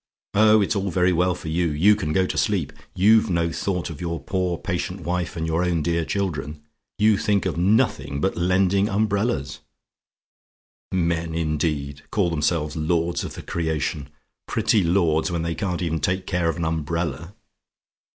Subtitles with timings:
[0.33, 2.73] Oh, it's all very well for you you can go to sleep.
[2.95, 6.59] You've no thought of your poor patient wife, and your own dear children.
[6.97, 9.59] You think of nothing but lending umbrellas!
[10.91, 12.01] "Men, indeed!
[12.09, 14.09] call themselves lords of the creation!
[14.47, 17.35] pretty lords, when they can't even take care of an umbrella!